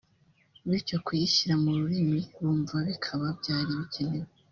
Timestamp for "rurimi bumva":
1.79-2.75